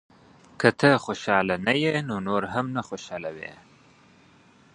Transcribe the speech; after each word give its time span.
•که 0.59 0.69
ته 0.79 0.89
خوشحاله 1.05 1.55
نه 1.67 1.73
یې، 1.83 1.95
نو 2.07 2.15
نور 2.27 2.43
هم 2.53 2.65
نه 2.75 2.81
خوشحالوې. 2.89 3.53